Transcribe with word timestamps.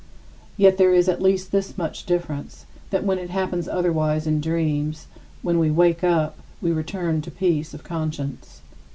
Yet 0.57 0.79
there 0.79 0.95
is 0.95 1.07
at 1.07 1.21
least 1.21 1.51
this 1.51 1.77
much 1.77 2.07
difference: 2.07 2.65
that 2.89 3.03
when 3.03 3.19
it 3.19 3.29
happens 3.29 3.67
otherwise 3.67 4.25
in 4.25 4.41
dreams, 4.41 5.05
when 5.43 5.59
we 5.59 5.69
wake 5.69 6.03
up, 6.03 6.39
we 6.59 6.71
return 6.71 7.21
to 7.21 7.29
peace 7.29 7.75
of 7.75 7.83
conscience. 7.83 8.61